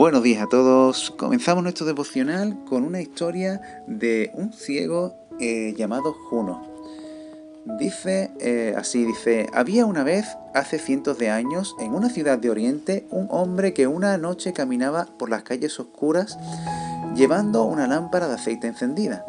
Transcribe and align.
Buenos 0.00 0.22
días 0.22 0.42
a 0.42 0.46
todos. 0.46 1.10
Comenzamos 1.10 1.62
nuestro 1.62 1.84
devocional 1.84 2.64
con 2.64 2.84
una 2.84 3.02
historia 3.02 3.60
de 3.86 4.30
un 4.32 4.50
ciego 4.54 5.14
eh, 5.38 5.74
llamado 5.76 6.14
Juno. 6.14 6.62
Dice 7.78 8.30
eh, 8.40 8.72
así, 8.78 9.04
dice, 9.04 9.50
había 9.52 9.84
una 9.84 10.02
vez, 10.02 10.38
hace 10.54 10.78
cientos 10.78 11.18
de 11.18 11.28
años, 11.28 11.76
en 11.80 11.92
una 11.92 12.08
ciudad 12.08 12.38
de 12.38 12.48
Oriente, 12.48 13.06
un 13.10 13.26
hombre 13.28 13.74
que 13.74 13.88
una 13.88 14.16
noche 14.16 14.54
caminaba 14.54 15.06
por 15.18 15.28
las 15.28 15.42
calles 15.42 15.78
oscuras 15.78 16.38
llevando 17.14 17.64
una 17.64 17.86
lámpara 17.86 18.26
de 18.26 18.36
aceite 18.36 18.68
encendida. 18.68 19.26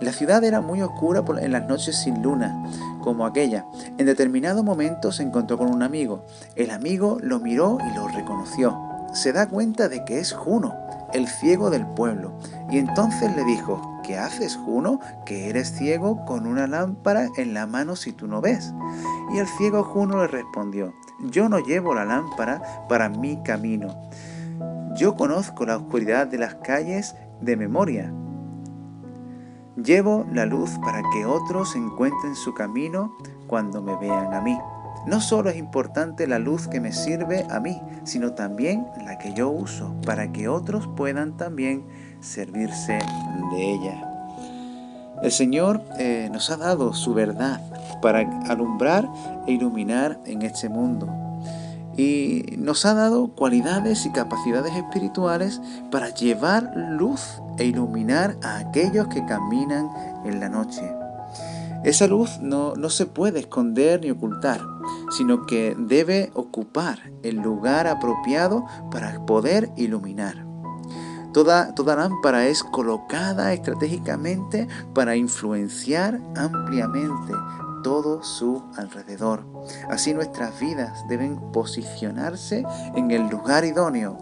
La 0.00 0.12
ciudad 0.12 0.42
era 0.44 0.62
muy 0.62 0.80
oscura 0.80 1.22
en 1.42 1.52
las 1.52 1.68
noches 1.68 1.94
sin 1.94 2.22
luna, 2.22 2.64
como 3.02 3.26
aquella. 3.26 3.66
En 3.98 4.06
determinado 4.06 4.62
momento 4.62 5.12
se 5.12 5.24
encontró 5.24 5.58
con 5.58 5.68
un 5.68 5.82
amigo. 5.82 6.24
El 6.54 6.70
amigo 6.70 7.18
lo 7.20 7.38
miró 7.38 7.76
y 7.86 7.94
lo 7.94 8.08
reconoció 8.08 8.85
se 9.12 9.32
da 9.32 9.48
cuenta 9.48 9.88
de 9.88 10.04
que 10.04 10.18
es 10.18 10.32
Juno, 10.32 10.74
el 11.12 11.28
ciego 11.28 11.70
del 11.70 11.86
pueblo, 11.86 12.38
y 12.70 12.78
entonces 12.78 13.34
le 13.34 13.44
dijo, 13.44 14.00
¿qué 14.02 14.18
haces 14.18 14.56
Juno? 14.56 15.00
Que 15.24 15.48
eres 15.48 15.72
ciego 15.72 16.24
con 16.24 16.46
una 16.46 16.66
lámpara 16.66 17.28
en 17.36 17.54
la 17.54 17.66
mano 17.66 17.96
si 17.96 18.12
tú 18.12 18.26
no 18.26 18.40
ves. 18.40 18.72
Y 19.32 19.38
el 19.38 19.46
ciego 19.46 19.84
Juno 19.84 20.18
le 20.18 20.28
respondió, 20.28 20.94
yo 21.20 21.48
no 21.48 21.58
llevo 21.58 21.94
la 21.94 22.04
lámpara 22.04 22.62
para 22.88 23.08
mi 23.08 23.42
camino. 23.42 23.94
Yo 24.96 25.14
conozco 25.14 25.66
la 25.66 25.76
oscuridad 25.76 26.26
de 26.26 26.38
las 26.38 26.54
calles 26.56 27.14
de 27.40 27.56
memoria. 27.56 28.12
Llevo 29.76 30.26
la 30.32 30.46
luz 30.46 30.70
para 30.82 31.02
que 31.12 31.26
otros 31.26 31.76
encuentren 31.76 32.34
su 32.34 32.54
camino 32.54 33.14
cuando 33.46 33.82
me 33.82 33.94
vean 33.96 34.32
a 34.32 34.40
mí. 34.40 34.58
No 35.06 35.20
solo 35.20 35.50
es 35.50 35.56
importante 35.56 36.26
la 36.26 36.38
luz 36.38 36.66
que 36.68 36.80
me 36.80 36.92
sirve 36.92 37.46
a 37.50 37.60
mí, 37.60 37.80
sino 38.04 38.32
también 38.32 38.86
la 39.04 39.18
que 39.18 39.32
yo 39.34 39.50
uso 39.50 39.94
para 40.04 40.32
que 40.32 40.48
otros 40.48 40.88
puedan 40.96 41.36
también 41.36 41.86
servirse 42.20 42.98
de 43.52 43.72
ella. 43.72 44.16
El 45.22 45.32
Señor 45.32 45.82
eh, 45.98 46.28
nos 46.32 46.50
ha 46.50 46.56
dado 46.56 46.92
su 46.92 47.14
verdad 47.14 47.60
para 48.02 48.20
alumbrar 48.48 49.08
e 49.46 49.52
iluminar 49.52 50.20
en 50.26 50.42
este 50.42 50.68
mundo. 50.68 51.08
Y 51.96 52.56
nos 52.58 52.84
ha 52.84 52.92
dado 52.92 53.28
cualidades 53.28 54.04
y 54.04 54.10
capacidades 54.10 54.74
espirituales 54.74 55.62
para 55.90 56.10
llevar 56.10 56.70
luz 56.76 57.40
e 57.58 57.64
iluminar 57.64 58.36
a 58.42 58.58
aquellos 58.58 59.08
que 59.08 59.24
caminan 59.24 59.88
en 60.24 60.40
la 60.40 60.50
noche. 60.50 60.82
Esa 61.86 62.08
luz 62.08 62.40
no, 62.40 62.74
no 62.74 62.90
se 62.90 63.06
puede 63.06 63.38
esconder 63.38 64.00
ni 64.00 64.10
ocultar, 64.10 64.60
sino 65.16 65.46
que 65.46 65.76
debe 65.78 66.32
ocupar 66.34 67.12
el 67.22 67.36
lugar 67.36 67.86
apropiado 67.86 68.64
para 68.90 69.24
poder 69.24 69.70
iluminar. 69.76 70.44
Toda, 71.32 71.76
toda, 71.76 71.94
lámpara 71.94 72.48
es 72.48 72.64
colocada 72.64 73.52
estratégicamente 73.52 74.66
para 74.94 75.14
influenciar 75.14 76.20
ampliamente 76.34 77.32
todo 77.84 78.24
su 78.24 78.64
alrededor. 78.76 79.46
Así 79.88 80.12
nuestras 80.12 80.58
vidas 80.58 81.04
deben 81.08 81.36
posicionarse 81.52 82.64
en 82.96 83.12
el 83.12 83.28
lugar 83.28 83.64
idóneo, 83.64 84.18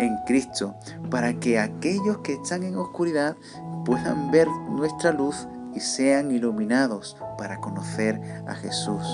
en 0.00 0.16
Cristo, 0.26 0.74
para 1.12 1.38
que 1.38 1.60
aquellos 1.60 2.18
que 2.24 2.32
están 2.32 2.64
en 2.64 2.76
oscuridad 2.76 3.36
puedan 3.84 4.32
ver 4.32 4.48
nuestra 4.68 5.12
luz 5.12 5.46
y 5.74 5.80
sean 5.80 6.30
iluminados 6.30 7.16
para 7.38 7.60
conocer 7.60 8.20
a 8.46 8.54
Jesús. 8.54 9.04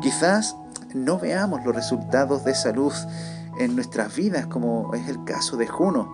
Quizás 0.00 0.56
no 0.94 1.18
veamos 1.18 1.64
los 1.64 1.74
resultados 1.74 2.44
de 2.44 2.52
esa 2.52 2.72
luz 2.72 3.06
en 3.58 3.74
nuestras 3.74 4.14
vidas, 4.14 4.46
como 4.46 4.94
es 4.94 5.08
el 5.08 5.24
caso 5.24 5.56
de 5.56 5.66
Juno, 5.66 6.12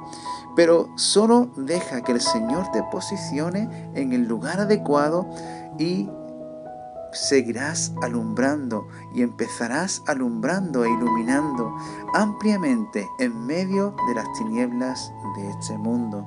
pero 0.57 0.89
solo 0.97 1.51
deja 1.57 2.03
que 2.03 2.13
el 2.13 2.21
Señor 2.21 2.71
te 2.73 2.83
posicione 2.85 3.91
en 3.95 4.13
el 4.13 4.27
lugar 4.27 4.61
adecuado 4.61 5.29
y 5.79 6.09
seguirás 7.13 7.93
alumbrando 8.03 8.87
y 9.15 9.23
empezarás 9.23 10.03
alumbrando 10.07 10.85
e 10.85 10.91
iluminando 10.91 11.75
ampliamente 12.15 13.09
en 13.19 13.47
medio 13.47 13.95
de 14.09 14.15
las 14.15 14.27
tinieblas 14.37 15.13
de 15.37 15.51
este 15.51 15.79
mundo. 15.79 16.27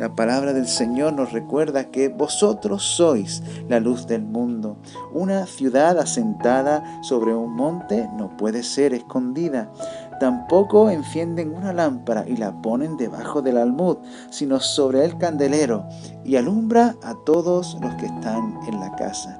La 0.00 0.14
palabra 0.16 0.54
del 0.54 0.66
Señor 0.66 1.12
nos 1.12 1.30
recuerda 1.30 1.90
que 1.90 2.08
vosotros 2.08 2.82
sois 2.82 3.42
la 3.68 3.80
luz 3.80 4.06
del 4.06 4.22
mundo. 4.22 4.78
Una 5.12 5.44
ciudad 5.44 5.98
asentada 5.98 7.02
sobre 7.02 7.34
un 7.34 7.54
monte 7.54 8.08
no 8.16 8.34
puede 8.38 8.62
ser 8.62 8.94
escondida. 8.94 9.70
Tampoco 10.18 10.88
encienden 10.88 11.54
una 11.54 11.74
lámpara 11.74 12.24
y 12.26 12.38
la 12.38 12.62
ponen 12.62 12.96
debajo 12.96 13.42
del 13.42 13.58
almud, 13.58 13.98
sino 14.30 14.58
sobre 14.58 15.04
el 15.04 15.18
candelero, 15.18 15.86
y 16.24 16.36
alumbra 16.36 16.96
a 17.02 17.14
todos 17.26 17.76
los 17.82 17.94
que 17.96 18.06
están 18.06 18.58
en 18.68 18.80
la 18.80 18.96
casa. 18.96 19.38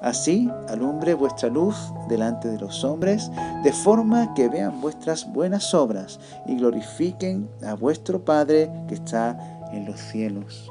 Así 0.00 0.48
alumbre 0.68 1.14
vuestra 1.14 1.48
luz 1.48 1.92
delante 2.08 2.48
de 2.48 2.58
los 2.58 2.84
hombres, 2.84 3.30
de 3.64 3.72
forma 3.72 4.32
que 4.34 4.48
vean 4.48 4.80
vuestras 4.80 5.30
buenas 5.32 5.74
obras 5.74 6.20
y 6.46 6.56
glorifiquen 6.56 7.50
a 7.66 7.74
vuestro 7.74 8.24
Padre 8.24 8.70
que 8.86 8.94
está 8.94 9.36
en 9.56 9.57
los 9.86 10.00
cielos. 10.00 10.70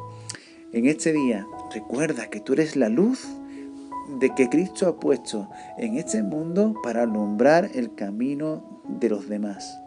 En 0.73 0.85
este 0.85 1.13
día 1.13 1.47
recuerda 1.73 2.29
que 2.29 2.39
tú 2.39 2.53
eres 2.53 2.75
la 2.75 2.89
luz 2.89 3.27
de 4.19 4.33
que 4.35 4.49
Cristo 4.49 4.87
ha 4.87 4.99
puesto 4.99 5.49
en 5.77 5.97
este 5.97 6.23
mundo 6.23 6.73
para 6.83 7.03
alumbrar 7.03 7.69
el 7.73 7.93
camino 7.95 8.81
de 8.87 9.09
los 9.09 9.27
demás. 9.27 9.79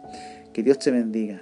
Que 0.53 0.63
Dios 0.63 0.79
te 0.79 0.91
bendiga. 0.91 1.41